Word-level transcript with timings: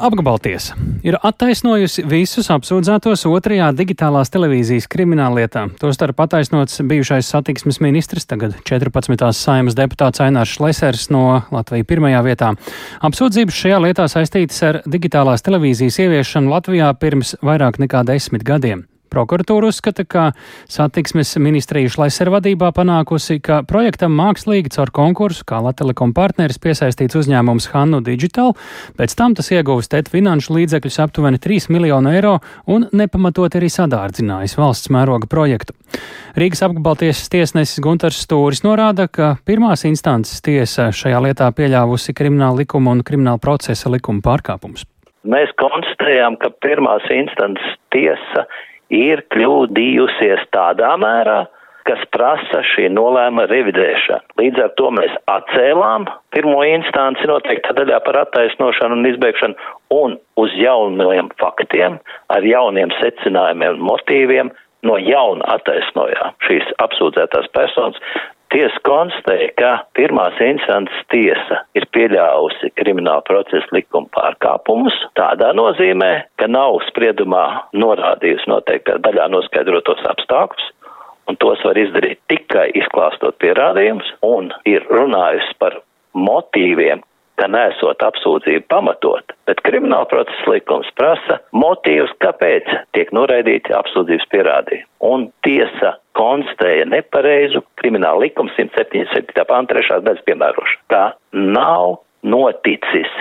Apgabaltiesa 0.00 0.78
ir 1.04 1.18
attaisnojusi 1.20 2.06
visus 2.08 2.48
apsūdzētos 2.52 3.26
otrajā 3.28 3.66
digitālās 3.76 4.32
televīzijas 4.32 4.88
krimināllietā. 4.88 5.66
Tostarp 5.80 6.22
attaisnots 6.24 6.80
bijušais 6.88 7.28
satiksmes 7.28 7.82
ministrs, 7.84 8.24
tagad 8.30 8.56
14. 8.64 9.28
saimas 9.36 9.76
deputāts 9.76 10.22
Ainārs 10.24 10.56
Šlesers 10.56 11.10
no 11.12 11.42
Latvijas 11.52 11.88
pirmajā 11.92 12.22
vietā. 12.24 12.54
Apsūdzības 13.04 13.60
šajā 13.64 13.82
lietā 13.84 14.08
saistītas 14.08 14.62
ar 14.70 14.80
digitālās 14.88 15.44
televīzijas 15.44 16.00
ieviešanu 16.06 16.56
Latvijā 16.56 16.94
pirms 16.96 17.36
vairāk 17.44 17.82
nekā 17.84 18.06
desmit 18.08 18.46
gadiem. 18.48 18.89
Prokuratūra 19.10 19.70
uzskata, 19.70 20.04
ka 20.06 20.24
satiksmes 20.70 21.32
ministrija 21.42 21.90
Šlaiser 21.90 22.30
vadībā 22.30 22.70
panākusi, 22.76 23.40
ka 23.42 23.60
projektam 23.66 24.14
mākslīgi 24.18 24.70
caur 24.76 24.92
konkursu, 24.94 25.42
kā 25.48 25.58
Latelekom 25.64 26.14
partneris 26.14 26.60
piesaistīts 26.62 27.18
uzņēmums 27.18 27.70
Hannu 27.74 28.02
Digital, 28.06 28.54
pēc 28.98 29.16
tam 29.18 29.34
tas 29.34 29.50
ieguvis 29.50 29.90
TET 29.90 30.12
finanšu 30.12 30.54
līdzekļus 30.60 31.00
aptuveni 31.06 31.42
3 31.42 31.70
miljonu 31.74 32.14
eiro 32.14 32.36
un 32.70 32.86
nepamatot 32.94 33.58
arī 33.58 33.72
sadārdzinājis 33.72 34.56
valsts 34.60 34.92
mēroga 34.94 35.26
projektu. 35.30 35.74
Rīgas 36.38 36.62
apgabaltiesas 36.68 37.26
tiesnesis 37.32 37.82
Gunters 37.82 38.22
Stūris 38.22 38.62
norāda, 38.62 39.08
ka 39.10 39.34
pirmās 39.42 39.82
instances 39.88 40.38
tiesa 40.46 40.92
šajā 40.94 41.18
lietā 41.26 41.50
pieļāvusi 41.50 42.14
krimināla 42.14 42.62
likuma 42.62 42.94
un 42.94 43.02
krimināla 43.06 43.42
procesa 43.42 43.90
likuma 43.90 44.22
pārkāpumus. 44.22 44.86
Mēs 45.26 45.50
konstatējām, 45.60 46.38
ka 46.40 46.48
pirmās 46.64 47.04
instances 47.12 47.74
tiesa 47.92 48.46
ir 48.90 49.24
kļūdījusies 49.32 50.46
tādā 50.54 50.92
mērā, 51.00 51.44
kas 51.88 52.02
prasa 52.14 52.60
šī 52.74 52.90
nolēma 52.92 53.46
revidēšanu. 53.50 54.36
Līdz 54.38 54.62
ar 54.66 54.72
to 54.78 54.90
mēs 54.94 55.14
atcēlām 55.32 56.06
pirmo 56.34 56.60
instanci 56.68 57.26
noteiktā 57.30 57.74
daļā 57.78 58.02
par 58.06 58.20
attaisnošanu 58.26 58.98
un 59.00 59.08
izbeigšanu 59.10 59.70
un 59.96 60.18
uz 60.40 60.56
jauniem 60.60 61.32
faktiem, 61.40 61.98
ar 62.30 62.46
jauniem 62.46 62.92
secinājumiem 63.00 63.78
un 63.78 63.86
motīviem 63.88 64.52
no 64.86 64.96
jauna 65.00 65.44
attaisnojām 65.56 66.36
šīs 66.46 66.68
apsūdzētās 66.84 67.50
personas, 67.56 67.98
Tiesa 68.50 68.80
konstatēja, 68.82 69.50
ka 69.60 69.68
pirmās 69.94 70.38
instances 70.42 71.04
tiesa 71.12 71.60
ir 71.78 71.84
pieļāvusi 71.94 72.72
krimināla 72.80 73.22
procesa 73.28 73.76
likuma 73.76 74.10
pārkāpumus. 74.16 74.96
Tādā 75.18 75.52
nozīmē, 75.54 76.10
ka 76.40 76.48
nav 76.50 76.80
spriedumā 76.88 77.44
norādījusi 77.78 78.50
noteiktā 78.50 78.98
daļā 79.04 79.28
noskaidrotos 79.30 80.02
apstākļus, 80.14 80.66
un 81.30 81.38
tos 81.38 81.62
var 81.62 81.78
izdarīt 81.78 82.18
tikai 82.32 82.66
izklāstot 82.80 83.38
pierādījumus, 83.38 84.10
un 84.26 84.50
ir 84.66 84.82
runājusi 84.90 85.54
par 85.62 85.78
motīviem, 86.18 87.04
ka 87.40 87.48
nesot 87.50 88.04
apsūdzību 88.04 88.66
pamatot, 88.72 89.34
bet 89.48 89.62
krimināla 89.66 90.08
procesa 90.10 90.52
likums 90.52 90.90
prasa 90.98 91.40
motīvus, 91.56 92.12
kāpēc 92.24 92.68
tiek 92.96 93.12
noraidīti 93.16 93.74
apsūdzības 93.76 94.28
pierādījumi. 94.34 94.86
Un 95.10 95.28
tiesa 95.46 95.96
konstatēja 96.18 96.86
nepareizu 96.92 97.64
krimināla 97.80 98.26
likuma 98.26 98.52
177. 98.58 99.46
pānta 99.48 99.78
3. 99.80 100.00
daļas 100.06 100.24
piemērošanu. 100.28 100.82
Tā 100.92 101.04
nav 101.32 102.00
noticis 102.22 103.12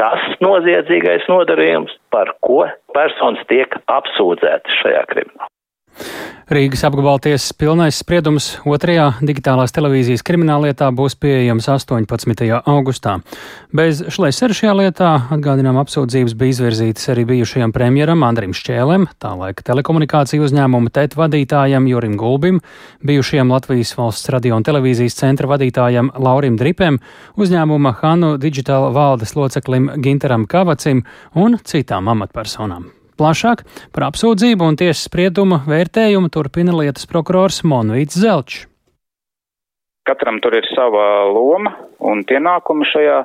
tas 0.00 0.22
noziedzīgais 0.44 1.28
nodarījums, 1.30 1.92
par 2.12 2.34
ko 2.44 2.64
personas 2.96 3.44
tiek 3.52 3.76
apsūdzētas 3.92 4.80
šajā 4.82 5.04
kriminālā. 5.12 5.50
Rīgas 6.46 6.84
apgabaltiesas 6.86 7.50
pilnais 7.58 7.96
spriedums 7.98 8.52
otrajā 8.70 9.08
digitālās 9.18 9.72
televīzijas 9.74 10.22
krimināllietā 10.22 10.92
būs 10.94 11.16
pieejams 11.18 11.66
18. 11.72 12.44
augustā. 12.70 13.16
Bez 13.74 14.04
šleisera 14.14 14.54
šajā 14.54 14.74
lietā, 14.78 15.08
atgādinām, 15.34 15.74
apsūdzības 15.82 16.36
bija 16.38 16.54
izvirzītas 16.54 17.10
arī 17.10 17.24
bijušajam 17.32 17.74
premjeram 17.74 18.22
Andrim 18.22 18.54
Šķēlem, 18.54 19.08
tā 19.18 19.32
laika 19.34 19.66
telekomunikāciju 19.66 20.46
uzņēmuma 20.46 20.92
TET 20.94 21.16
vadītājam 21.18 21.88
Jurim 21.90 22.14
Gulbim, 22.20 22.60
bijušajam 23.02 23.50
Latvijas 23.50 23.96
valsts 23.98 24.30
radio 24.30 24.60
un 24.60 24.66
televīzijas 24.68 25.18
centra 25.18 25.50
vadītājam 25.50 26.12
Laurim 26.14 26.60
Dripem, 26.60 27.00
uzņēmuma 27.34 27.96
Hanu 28.04 28.36
Digital 28.38 28.92
valdes 28.94 29.34
loceklim 29.34 29.96
Ginteram 29.98 30.46
Kavacim 30.46 31.02
un 31.34 31.58
citām 31.66 32.14
amatpersonām. 32.14 32.95
Plašāk 33.16 33.64
par 33.96 34.10
apsūdzību 34.10 34.66
un 34.68 34.76
tiesas 34.76 35.06
spriedumu 35.08 35.62
vērtējumu 35.64 36.28
turpina 36.32 36.76
lietas 36.76 37.08
prokurors 37.08 37.62
Monvīts 37.64 38.18
Zelčs. 38.20 38.66
Katram 40.06 40.36
tur 40.38 40.54
ir 40.54 40.66
sava 40.70 41.26
loma 41.26 41.72
un 42.06 42.20
pienākumi 42.28 42.86
šajā 42.86 43.16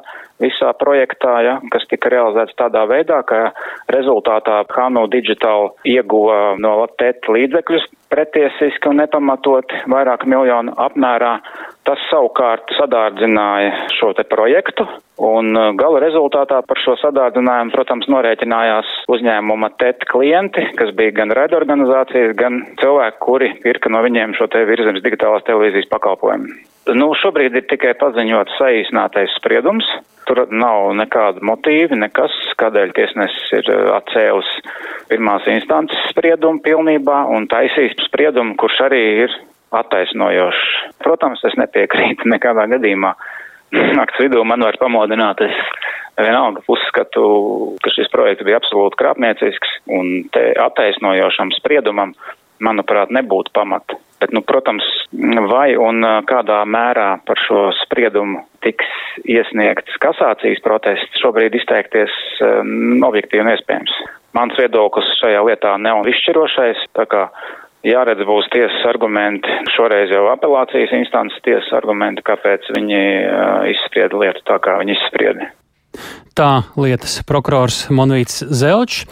visā 0.41 0.71
projektā, 0.79 1.33
ja, 1.45 1.57
kas 1.69 1.85
tika 1.91 2.09
realizēts 2.09 2.57
tādā 2.57 2.87
veidā, 2.89 3.19
ka 3.27 3.51
rezultātā 3.93 4.63
Hanu 4.71 5.05
Digital 5.11 5.75
ieguva 5.85 6.55
no 6.57 6.79
Latēt 6.81 7.29
līdzekļus 7.29 7.85
pretiesiski 8.09 8.89
un 8.89 9.03
nepamatot 9.03 9.75
vairāk 9.93 10.25
miljonu 10.25 10.73
apmērā. 10.81 11.35
Tas 11.81 12.01
savukārt 12.11 12.69
sadārdzināja 12.77 13.87
šo 13.97 14.11
te 14.13 14.21
projektu, 14.29 14.85
un 15.17 15.49
uh, 15.57 15.71
gala 15.73 16.01
rezultātā 16.03 16.59
par 16.67 16.77
šo 16.77 16.93
sadārdzinājumu, 17.01 17.73
protams, 17.73 18.05
norēķinājās 18.13 18.91
uzņēmuma 19.09 19.71
TET 19.81 20.05
klienti, 20.11 20.67
kas 20.77 20.93
bija 20.97 21.15
gan 21.23 21.33
raidorganizācijas, 21.33 22.35
gan 22.37 22.61
cilvēki, 22.81 23.19
kuri 23.25 23.49
pirka 23.65 23.89
no 23.89 24.03
viņiem 24.05 24.37
šo 24.37 24.45
te 24.53 24.61
virzemes 24.69 25.01
digitālās 25.01 25.47
televīzijas 25.49 25.89
pakalpojumu. 25.89 26.53
Nu, 26.97 27.11
šobrīd 27.17 27.57
ir 27.57 27.65
tikai 27.69 27.95
paziņots 27.97 28.61
saīsinātais 28.61 29.33
spriedums. 29.37 29.89
Tur 30.29 30.45
nav 30.53 30.91
nekāda 30.97 31.41
motīva, 31.45 31.97
nekas, 31.97 32.33
kādēļ 32.61 32.93
tiesnesis 32.93 33.55
ir 33.57 33.73
uh, 33.73 33.95
atcēlis 33.97 34.53
pirmās 35.09 35.49
instances 35.49 36.09
spriedumu 36.13 36.61
pilnībā 36.61 37.23
un 37.33 37.49
taisīs 37.49 37.97
spriedumu, 38.05 38.53
kurš 38.61 38.83
arī 38.85 39.07
ir 39.25 39.41
attaisnojošs. 39.71 40.67
Protams, 41.03 41.43
es 41.47 41.55
nepiekrītu 41.59 42.29
nekādā 42.31 42.67
gadījumā. 42.75 43.15
Nakts 43.99 44.19
vidū 44.21 44.43
man 44.47 44.63
var 44.67 44.77
pamodināt, 44.81 45.43
es 45.45 45.57
vienalga 46.19 46.63
uzskatu, 46.69 47.23
ka 47.83 47.93
šis 47.95 48.11
projekts 48.13 48.45
bija 48.47 48.59
absolūti 48.59 48.99
krāpniecisks 48.99 49.79
un 49.95 50.13
te 50.35 50.51
attaisnojošam 50.59 51.53
spriedumam, 51.57 52.13
manuprāt, 52.61 53.13
nebūtu 53.13 53.53
pamata. 53.55 53.97
Bet, 54.21 54.35
nu, 54.37 54.43
protams, 54.45 54.85
vai 55.49 55.71
un 55.81 56.05
kādā 56.29 56.59
mērā 56.69 57.07
par 57.25 57.39
šo 57.41 57.71
spriedumu 57.79 58.43
tiks 58.61 58.85
iesniegts 59.25 59.97
kasācijas 60.03 60.61
protests, 60.61 61.17
šobrīd 61.23 61.57
izteikties 61.57 62.13
um, 62.45 63.01
objektīvi 63.07 63.47
neiespējams. 63.47 63.95
Mans 64.37 64.53
viedoklis 64.61 65.09
šajā 65.17 65.41
lietā 65.47 65.73
nav 65.81 66.05
izšķirošais, 66.11 66.85
tā 66.99 67.07
kā 67.09 67.23
jāredz 67.87 68.25
būs 68.27 68.49
tiesas 68.53 68.85
argumenti, 68.89 69.49
šoreiz 69.75 70.11
jau 70.13 70.25
apelācijas 70.31 70.93
instances 70.97 71.41
tiesas 71.45 71.71
argumenti, 71.77 72.23
kāpēc 72.25 72.71
viņi 72.77 73.01
izsprieda 73.73 74.19
lietu 74.21 74.43
tā, 74.47 74.59
kā 74.63 74.77
viņi 74.81 74.97
izsprieda. 74.97 75.51
Tā 76.37 76.51
lietas 76.79 77.19
prokurors 77.27 77.85
Monvīts 77.91 78.43
Zelčs. 78.47 79.05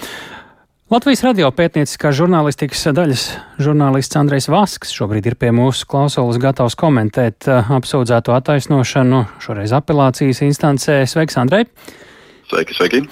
Latvijas 0.89 1.21
radio 1.21 1.51
pētnieciskā 1.53 2.09
žurnālistikas 2.17 2.87
daļas 2.97 3.25
žurnālists 3.61 4.17
Andrejs 4.17 4.47
Vasks 4.49 4.95
šobrīd 4.97 5.27
ir 5.29 5.35
pie 5.37 5.51
mūsu 5.53 5.85
klausulas 5.85 6.39
gatavs 6.41 6.73
komentēt 6.79 7.45
apsūdzēto 7.45 8.33
attaisnošanu 8.33 9.25
šoreiz 9.43 9.75
apelācijas 9.77 10.41
instancē. 10.47 11.03
Sveiks, 11.05 11.37
Andrej! 11.37 11.67
Sveiki, 12.49 12.73
sveiki! 12.73 13.03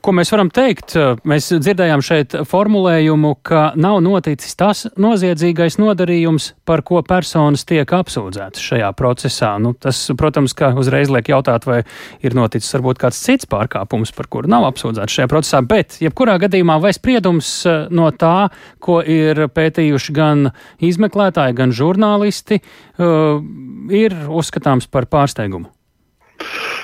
Ko 0.00 0.14
mēs 0.16 0.30
varam 0.32 0.48
teikt? 0.48 0.94
Mēs 1.28 1.50
dzirdējām 1.52 2.00
šeit 2.04 2.32
formulējumu, 2.48 3.34
ka 3.44 3.70
nav 3.76 3.98
noticis 4.00 4.56
tas 4.56 4.86
noziedzīgais 4.96 5.76
nodarījums, 5.76 6.54
par 6.64 6.80
ko 6.88 7.02
personas 7.04 7.66
tiek 7.68 7.84
apsūdzētas 7.84 8.64
šajā 8.64 8.88
procesā. 8.96 9.50
Nu, 9.60 9.74
tas, 9.76 9.98
protams, 10.16 10.54
ka 10.56 10.70
uzreiz 10.80 11.12
liek 11.12 11.28
jautāt, 11.28 11.66
vai 11.68 11.82
ir 12.24 12.36
noticis 12.38 12.72
varbūt 12.78 13.02
kāds 13.02 13.20
cits 13.20 13.48
pārkāpums, 13.50 14.14
par 14.16 14.30
kuru 14.32 14.48
nav 14.48 14.64
apsūdzēts 14.70 15.18
šajā 15.18 15.30
procesā, 15.32 15.60
bet 15.68 15.98
jebkurā 16.00 16.38
gadījumā 16.46 16.78
vai 16.80 16.94
spriedums 16.96 17.50
eh, 17.68 17.82
no 17.92 18.08
tā, 18.16 18.48
ko 18.80 19.02
ir 19.04 19.50
pētījuši 19.52 20.16
gan 20.16 20.48
izmeklētāji, 20.80 21.58
gan 21.60 21.76
žurnālisti, 21.76 22.62
uh, 23.00 23.36
ir 23.92 24.16
uzskatāms 24.32 24.88
par 24.88 25.10
pārsteigumu. 25.12 25.68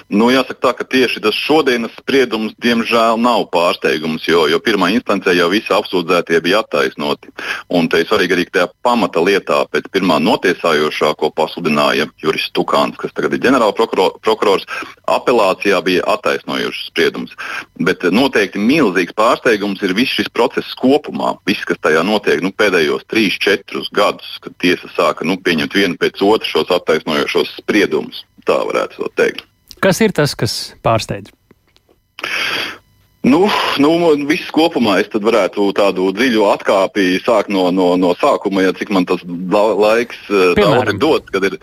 Nu, 0.06 0.29
jāsaka 0.31 0.61
tā, 0.62 0.70
ka 0.79 0.85
tieši 0.87 1.19
tas 1.25 1.35
šodienas 1.35 1.94
spriedums, 1.99 2.53
diemžēl, 2.62 3.19
nav 3.19 3.49
pārsteigums, 3.50 4.23
jo, 4.31 4.44
jo 4.47 4.61
pirmā 4.62 4.93
instancē 4.94 5.32
jau 5.35 5.49
visi 5.50 5.73
apsūdzētie 5.75 6.38
bija 6.44 6.61
attaisnoti. 6.62 7.32
Un 7.75 7.88
te 7.91 8.05
ir 8.05 8.06
svarīgi 8.06 8.37
arī 8.37 8.44
tajā 8.47 8.69
pamata 8.87 9.19
lietā, 9.26 9.64
pēc 9.73 9.88
pirmā 9.91 10.20
notiesājošā, 10.23 11.11
ko 11.19 11.32
pasludināja 11.35 12.06
Juris 12.23 12.47
Tukāns, 12.55 12.94
kas 13.00 13.17
tagad 13.19 13.35
ir 13.35 13.43
ģenerālprokurors, 13.49 14.69
apelācijā 15.11 15.82
bija 15.88 16.06
attaisnojošs 16.14 16.87
spriedums. 16.93 17.35
Bet 17.82 18.06
noteikti 18.06 18.62
milzīgs 18.62 19.17
pārsteigums 19.19 19.82
ir 19.82 19.97
viss 19.99 20.14
šis 20.20 20.31
process 20.31 20.70
kopumā, 20.79 21.35
viss, 21.50 21.67
kas 21.67 21.82
tajā 21.82 22.06
notiek 22.06 22.47
nu, 22.47 22.55
pēdējos 22.55 23.08
3-4 23.11 23.91
gadus, 23.91 24.38
kad 24.47 24.55
tiesa 24.62 24.93
sāka 24.94 25.26
nu, 25.26 25.35
pieņemt 25.43 25.75
vienu 25.75 25.99
pēc 25.99 26.23
otru 26.23 26.55
šos 26.55 26.73
attaisnojošos 26.79 27.58
spriedumus. 27.58 28.23
Tā 28.47 28.62
varētu 28.62 29.11
teikt. 29.19 29.43
Kas 29.87 30.00
ir 30.03 30.11
tas, 30.11 30.33
kas 30.35 30.53
pārsteidz? 30.83 31.31
Nu, 33.26 33.49
nu, 33.82 33.90
viss 34.28 34.52
kopumā 34.55 35.00
es 35.02 35.08
varētu 35.11 35.73
tādu 35.75 36.12
dziļu 36.14 36.44
atkāpi 36.46 37.17
sākt 37.25 37.50
no, 37.50 37.64
no, 37.75 37.88
no 37.99 38.12
sākuma, 38.20 38.62
ja 38.62 38.75
cik 38.76 38.93
man 38.94 39.06
tas 39.08 39.25
laiks 39.26 40.20
eh, 40.31 40.52
daudz 40.55 40.94
dots. 41.02 41.40
Ir, 41.49 41.56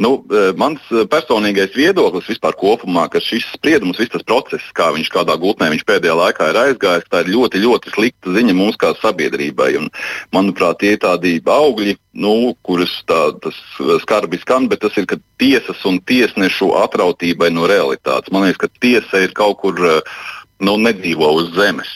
nu, 0.00 0.14
eh, 0.32 0.48
mans 0.56 0.80
personīgais 1.12 1.76
viedoklis 1.76 2.30
vispār 2.32 2.56
kopumā, 2.56 3.04
ka 3.12 3.20
šis 3.20 3.50
spriedums, 3.52 4.00
viss 4.00 4.14
tas 4.14 4.24
process, 4.24 4.72
kā 4.72 4.88
viņš 4.96 5.12
kādā 5.12 5.36
gultnē 5.42 5.68
viņš 5.74 5.84
pēdējā 5.92 6.16
laikā 6.22 6.48
ir 6.54 6.60
aizgājis, 6.62 7.10
tā 7.12 7.20
ir 7.26 7.34
ļoti, 7.36 7.64
ļoti 7.66 7.92
slikta 7.92 8.36
ziņa 8.38 8.56
mums 8.56 8.80
kā 8.80 8.94
sabiedrībai. 9.02 9.74
Un, 9.82 9.92
manuprāt, 10.32 10.80
tie 10.80 10.96
ir 10.96 11.04
tādi 11.04 11.36
augļi, 11.44 11.98
nu, 12.24 12.54
kurus 12.64 12.96
tā, 13.04 13.26
tas 13.44 13.60
skarbi 14.06 14.40
skan, 14.40 14.72
bet 14.72 14.80
tas 14.88 14.96
ir 14.96 15.04
tiesas 15.40 15.84
un 15.84 16.00
tiesnešu 16.00 16.72
atrautībai 16.80 17.52
no 17.52 17.68
realitātes. 17.68 18.32
Man 18.32 18.48
liekas, 18.48 18.64
ka 18.64 18.80
tiesa 18.80 19.26
ir 19.28 19.36
kaut 19.36 19.60
kur. 19.60 19.76
Uh, 20.00 20.36
nu, 20.60 20.76
nedzīvo 20.86 21.32
uz 21.40 21.52
zemes. 21.56 21.90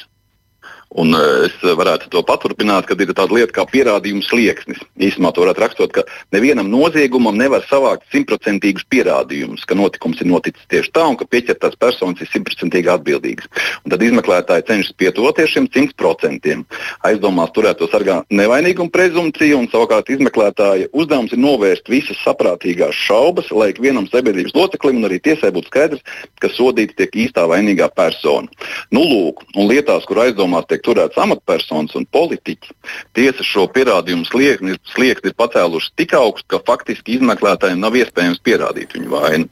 Un 0.94 1.11
eh, 1.19 1.49
es 1.49 1.55
varētu 1.58 2.11
to 2.12 2.23
paturpināt, 2.26 2.87
kad 2.87 3.00
ir 3.02 3.11
tāda 3.11 3.35
lieta 3.35 3.55
kā 3.56 3.64
pierādījums 3.67 4.29
slieksnis. 4.31 4.79
Īsumā 5.02 5.32
to 5.35 5.43
varētu 5.43 5.62
rakstot, 5.64 5.94
ka 5.94 6.05
nevienam 6.35 6.69
noziegumam 6.70 7.35
nevar 7.38 7.64
savākt 7.67 8.06
simtprocentīgus 8.14 8.87
pierādījumus, 8.93 9.64
ka 9.67 9.75
notikums 9.75 10.23
ir 10.23 10.31
noticis 10.31 10.69
tieši 10.70 10.93
tā 10.94 11.06
un 11.11 11.19
ka 11.19 11.26
pieķertās 11.26 11.75
personas 11.81 12.23
ir 12.23 12.31
simtprocentīgi 12.31 12.93
atbildīgas. 12.94 13.50
Un 13.82 13.94
tad 13.94 14.05
izmeklētāji 14.06 14.69
cenšas 14.70 14.94
pietuvoties 15.02 15.50
šiem 15.50 15.67
simt 15.75 15.96
procentiem. 15.99 16.62
Aizdomās 17.06 17.50
turēto 17.56 17.91
sargā 17.91 18.20
nevainīguma 18.31 18.94
prezumcija, 18.94 19.58
un 19.58 19.67
savukārt 19.73 20.14
izmeklētāja 20.14 20.93
uzdevums 20.94 21.35
ir 21.35 21.43
novērst 21.43 21.91
visas 21.91 22.23
saprātīgās 22.23 22.94
šaubas, 22.94 23.50
lai 23.50 23.73
ikvienam 23.75 24.06
sabiedrības 24.12 24.55
loceklim 24.55 25.02
un 25.02 25.11
arī 25.11 25.19
tiesai 25.26 25.50
būtu 25.55 25.73
skaidrs, 25.73 26.06
ka 26.38 26.52
sodīta 26.55 27.02
tiek 27.02 27.19
īstā 27.26 27.49
vainīgā 27.50 27.91
persona. 27.99 28.46
Nu, 28.94 29.02
lūk, 29.02 29.43
un 29.58 29.67
lietās, 29.73 30.06
kur 30.06 30.23
aizdomās 30.23 30.69
tiek 30.70 30.84
turēts 30.85 31.19
amatpersonas 31.21 31.95
un 31.99 32.07
politiķi. 32.13 32.75
Tiesa 33.17 33.47
šo 33.47 33.67
pierādījumu 33.75 34.27
sliekni, 34.29 34.77
sliekni 34.93 35.33
ir 35.33 35.37
pacēluši 35.39 35.93
tik 36.01 36.15
augstu, 36.19 36.47
ka 36.55 36.61
faktiski 36.67 37.19
izmeklētājiem 37.19 37.81
nav 37.83 37.97
iespējams 37.99 38.43
pierādīt 38.45 38.95
viņu 38.97 39.13
vainu. 39.15 39.49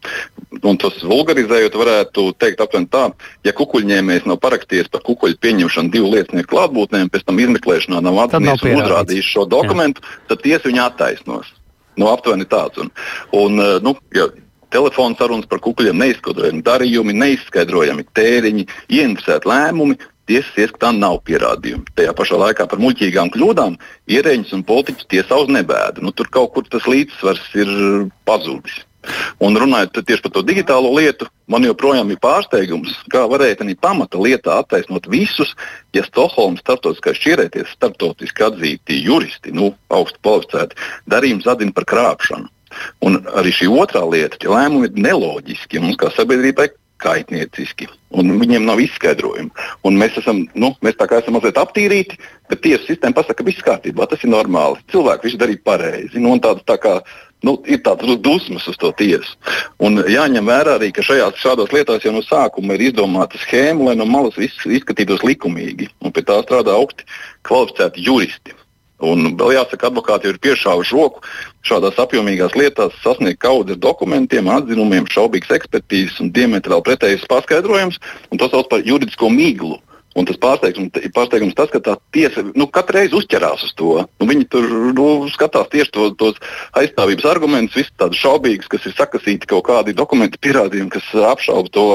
Un 0.63 0.79
tas 0.81 1.01
vulgarizējot, 1.07 1.79
varētu 1.79 2.27
teikt 2.43 2.61
aptuveni 2.63 2.91
tā, 2.93 3.07
ja 3.47 3.55
kukuļņēmējs 3.57 4.29
nav 4.29 4.39
parakstījies 4.45 4.93
par 4.93 5.03
kukuļu 5.07 5.41
pieņemšanu 5.43 5.93
divu 5.95 6.13
liecinieku 6.13 6.53
klātbūtnē, 6.53 7.07
un 7.07 7.11
pēc 7.13 7.27
tam 7.27 7.41
izmeklēšanā 7.43 8.05
nav 8.05 8.21
atzīmējis 8.27 8.69
un 8.69 8.85
uzrādījis 8.85 9.33
šo 9.33 9.49
dokumentu, 9.51 10.05
Jā. 10.05 10.23
tad 10.33 10.45
tiesa 10.45 10.69
viņu 10.69 10.85
attaisnos. 10.85 11.53
Nu, 12.01 12.09
aptuveni 12.09 12.47
tāds. 12.49 12.81
Un, 12.81 12.93
un, 13.37 13.59
nu, 13.85 13.97
ja, 14.17 14.31
telefona 14.73 15.19
sarunas 15.19 15.49
par 15.51 15.61
kukuļiem, 15.65 15.99
neizskaidrojami 16.01 16.65
darījumi, 16.65 17.17
neizskaidrojami 17.21 18.07
tēriņi, 18.17 18.67
ieinteresēti 18.89 19.51
lēmumi, 19.51 19.99
tiesas 20.33 20.63
ieskatā 20.65 20.93
nav 20.97 21.21
pierādījumu. 21.29 21.85
Tajā 21.99 22.15
pašā 22.17 22.39
laikā 22.41 22.69
par 22.71 22.81
muļķīgām 22.83 23.33
kļūdām 23.35 23.77
ierēģis 24.17 24.55
un 24.57 24.65
politiķus 24.69 25.11
tiesā 25.13 25.43
uz 25.45 25.53
nebēdu. 25.53 26.05
Nu, 26.05 26.15
tur 26.17 26.31
kaut 26.33 26.55
kur 26.57 26.65
tas 26.73 26.89
līdzsvars 26.89 27.53
ir 27.61 27.77
pazudis. 28.29 28.81
Un 29.43 29.57
runājot 29.59 29.99
tieši 30.07 30.23
par 30.23 30.33
to 30.37 30.45
digitālo 30.47 30.93
lietu, 30.95 31.27
man 31.51 31.65
joprojām 31.67 32.13
ir 32.15 32.21
pārsteigums, 32.23 32.95
kā 33.11 33.25
varēja 33.31 33.59
tādā 33.61 33.75
pamata 33.83 34.21
lietā 34.23 34.61
attaisnot 34.63 35.09
visus, 35.11 35.57
ja 35.97 36.05
Stokholmas 36.07 36.63
starptautiskā 36.63 37.17
šķirēties 37.19 37.75
starptautiski 37.75 38.47
atzīti 38.47 39.01
juristi, 39.03 39.55
nu, 39.59 39.73
augstu 39.91 40.23
kvalificēti, 40.23 40.79
darījums 41.11 41.51
atzina 41.51 41.75
par 41.75 41.89
krāpšanu. 41.91 42.47
Un 43.05 43.19
arī 43.37 43.51
šī 43.53 43.67
otrā 43.69 44.05
lieta, 44.09 44.39
ka 44.41 44.55
lēmumi 44.55 44.89
ir 44.89 45.03
neloģiski 45.09 45.83
mums 45.83 45.99
kā 46.01 46.09
sabiedrībai 46.15 46.71
kaitnieciski. 47.03 47.89
Viņiem 48.13 48.67
nav 48.69 48.81
izskaidrojumu. 48.83 49.51
Un 49.89 49.99
mēs 50.01 50.17
esam, 50.21 50.45
nu, 50.55 50.73
mēs 50.85 50.99
esam 51.01 51.37
mazliet 51.37 51.61
aptīrīti, 51.61 52.19
bet 52.53 52.63
tiesu 52.65 52.91
sistēma 52.91 53.19
pasaka, 53.19 53.41
ka 53.41 53.49
viss 53.49 53.65
kārtībā, 53.65 54.07
tas 54.09 54.25
ir 54.25 54.33
normāli. 54.33 54.81
Cilvēki 54.93 55.29
visu 55.29 55.41
darīja 55.41 55.63
pareizi. 55.65 56.23
Nu, 56.23 56.35
tāds, 56.45 56.65
tā 56.69 56.77
kā, 56.83 56.99
nu, 57.47 57.57
ir 57.67 57.83
tādas 57.87 58.21
dusmas 58.25 58.69
uz 58.69 58.79
to 58.81 58.93
tiesu. 58.99 59.37
Un 59.83 60.03
jāņem 60.07 60.49
vērā 60.49 60.79
arī, 60.79 60.93
ka 60.95 61.05
šajās 61.07 61.41
šādās 61.43 61.75
lietās 61.75 62.05
jau 62.07 62.15
no 62.15 62.25
sākuma 62.27 62.77
ir 62.77 62.89
izdomāta 62.91 63.41
schēma, 63.43 63.91
lai 63.91 63.99
no 63.99 64.09
malas 64.09 64.39
viss 64.41 64.67
izskatītos 64.69 65.25
likumīgi. 65.27 65.91
Un 66.05 66.15
pie 66.15 66.27
tā 66.29 66.43
strādā 66.45 66.77
augsti 66.77 67.09
kvalificēti 67.49 68.05
juristi. 68.07 68.62
Un 69.03 69.33
vēl 69.39 69.57
jāsaka, 69.57 69.91
advokāti 69.91 70.31
ir 70.31 70.41
piešāvuši 70.43 70.95
roku 70.95 71.23
šādās 71.67 71.99
apjomīgās 72.03 72.55
lietās 72.59 72.95
sasniegt 73.03 73.41
kaudzes 73.43 73.81
dokumentiem, 73.83 74.51
atzinumiem, 74.53 75.09
šaubīgas 75.11 75.57
ekspertīzes 75.59 76.21
un 76.23 76.31
diametrāli 76.35 76.87
pretējas 76.87 77.27
paskaidrojums, 77.31 77.99
un 78.31 78.39
to 78.39 78.51
sauc 78.53 78.71
par 78.71 78.85
juridisko 78.87 79.31
miglu. 79.33 79.81
Un 80.13 80.27
tas 80.29 80.37
pārsteigums, 80.37 80.93
pārsteigums 81.17 81.55
tas, 81.57 81.71
ka 81.73 81.81
tā 81.81 81.95
tiesa 82.13 82.43
nu, 82.45 82.67
katru 82.69 82.99
reizi 82.99 83.17
uzķerās 83.17 83.63
uz 83.65 83.73
to. 83.79 83.95
Nu, 84.21 84.27
viņi 84.29 84.45
tur 84.53 84.67
nu, 84.93 85.07
skatās 85.33 85.71
tieši 85.73 85.95
to, 85.95 86.09
tos 86.21 86.41
aizstāvības 86.77 87.29
argumentus, 87.31 87.79
visas 87.81 87.95
tādas 87.97 88.21
šaubīgas, 88.21 88.69
kas 88.69 88.85
ir 88.91 88.97
sakasīti 88.99 89.49
kaut 89.49 89.65
kādi 89.71 89.97
dokumenti, 89.97 90.41
pierādījumi, 90.45 90.93
kas 90.93 91.09
apšauba 91.33 91.73
to 91.73 91.87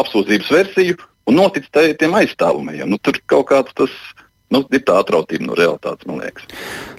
apsūdzības 0.00 0.54
versiju 0.56 0.96
un 1.28 1.38
notic 1.42 1.68
tiem 1.74 2.16
aizstāvumiem. 2.16 2.88
Nu, 2.88 2.96
tur 2.96 3.20
kaut 3.28 3.50
kāds 3.52 3.76
tas 3.76 3.92
nu, 4.52 4.60
ir 4.70 4.82
tā 4.86 4.98
atrautība 5.00 5.48
no 5.48 5.56
realitātes, 5.58 6.06
man 6.08 6.20
liekas. 6.22 6.46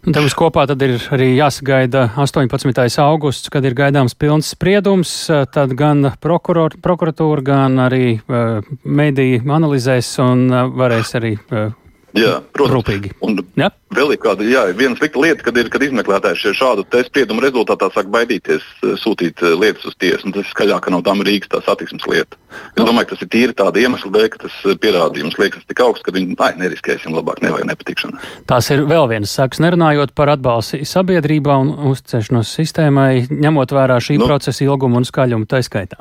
Nu, 0.05 0.13
tev 0.15 0.27
tad 0.69 0.81
ir 0.85 0.97
arī 1.15 1.31
jāsagaida 1.35 2.07
18. 2.15 2.99
augusts, 3.03 3.51
kad 3.53 3.65
ir 3.65 3.77
gaidāms 3.77 4.17
pilns 4.17 4.51
spriedums, 4.55 5.13
tad 5.53 5.73
gan 5.77 6.11
prokuror, 6.21 6.77
prokuratūra, 6.81 7.45
gan 7.45 7.79
arī 7.85 8.17
uh, 8.17 8.61
mediji 8.83 9.41
analizēs 9.45 10.11
un 10.23 10.45
uh, 10.51 10.67
varēs 10.69 11.15
arī 11.19 11.35
uh, 11.37 11.71
Jā, 12.15 12.35
protams. 12.55 12.77
Rūpīgi. 12.77 13.09
Un 13.25 13.41
ja? 13.59 13.67
vēl 13.95 14.13
ir 14.15 14.19
kāda, 14.23 14.45
jā, 14.47 14.61
viena 14.77 14.95
slikta 14.95 15.19
lieta, 15.19 15.43
kad 15.43 15.57
ir, 15.59 15.67
kad 15.71 15.83
izmeklētājs 15.83 16.45
šādu 16.55 16.85
spriedumu 17.07 17.43
rezultātā 17.43 17.89
sāk 17.91 18.07
baidīties 18.13 18.63
eh, 18.63 18.93
sūtīt 19.01 19.43
eh, 19.43 19.55
lietas 19.59 19.89
uz 19.89 19.97
tiesu. 19.99 20.31
Tas 20.31 20.45
ir 20.45 20.53
skaļāk 20.53 20.87
no 20.93 21.01
tām 21.03 21.23
Rīgas 21.27 21.51
tā 21.51 21.59
satiksmes 21.65 22.07
lieta. 22.07 22.39
Es 22.71 22.79
no. 22.79 22.87
domāju, 22.87 23.09
ka 23.09 23.17
tas 23.17 23.25
ir 23.25 23.31
tīri 23.35 23.57
tāda 23.59 23.83
iemesla 23.83 24.13
dēļ, 24.15 24.29
ka 24.31 24.41
tas 24.45 24.55
eh, 24.63 24.79
pierādījums 24.79 25.35
liekas 25.41 25.67
tik 25.67 25.83
augsts, 25.83 26.07
ka 26.07 26.15
viņi, 26.15 26.39
ai, 26.39 26.53
neriskēsim 26.61 27.15
labāk, 27.17 27.43
nevajag 27.43 27.69
nepatikšanu. 27.73 28.23
Tās 28.47 28.71
ir 28.71 28.87
vēl 28.87 29.11
vienas 29.11 29.35
sakas, 29.35 29.59
nerunājot 29.65 30.15
par 30.15 30.31
atbalstu 30.37 30.85
sabiedrībā 30.87 31.59
un 31.65 31.75
uzticēšanos 31.91 32.55
sistēmai, 32.61 33.27
ņemot 33.27 33.75
vērā 33.75 33.99
šī 33.99 34.21
nu, 34.21 34.31
procesa 34.31 34.63
ilgumu 34.63 35.03
un 35.03 35.07
skaļumu 35.07 35.51
taiskaitā. 35.51 35.99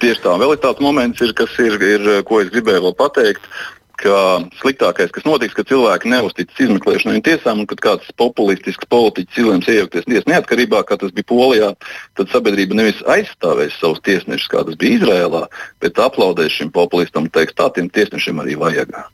Tieši 0.00 0.24
tā, 0.24 0.34
vēl 0.40 0.56
ir 0.56 0.60
tāds 0.64 0.80
moments, 0.84 1.20
ir, 1.24 1.36
kas 1.36 1.52
ir, 1.62 1.76
ir, 1.78 2.12
ko 2.28 2.40
es 2.42 2.50
gribēju 2.52 2.88
vēl 2.88 2.96
pateikt 2.98 3.44
ka 4.04 4.16
sliktākais, 4.60 5.12
kas 5.14 5.26
notiks, 5.26 5.56
ka 5.56 5.64
cilvēki 5.68 6.12
neuzticas 6.12 6.60
izmeklēšanai 6.66 7.18
un 7.18 7.24
tiesām, 7.24 7.62
un 7.62 7.68
kad 7.70 7.82
kāds 7.84 8.12
populistisks 8.20 8.88
politiķis 8.92 9.40
izlems 9.42 9.70
iejaukties 9.70 10.08
tiesas 10.08 10.28
neatkarībā, 10.30 10.84
kā 10.84 10.98
tas 11.00 11.14
bija 11.16 11.30
Polijā, 11.32 11.72
tad 12.18 12.32
sabiedrība 12.32 12.78
nevis 12.80 13.02
aizstāvēs 13.16 13.80
savus 13.80 14.04
tiesnešus, 14.06 14.50
kā 14.52 14.64
tas 14.68 14.78
bija 14.80 15.00
Izrēlā, 15.00 15.46
bet 15.84 16.00
aplaudēs 16.00 16.60
šim 16.60 16.72
populistam 16.74 17.28
un 17.28 17.34
teiks, 17.34 17.56
tā 17.56 17.70
tiem 17.74 17.90
tiesnešiem 17.92 18.44
arī 18.44 18.58
vajag. 18.60 19.04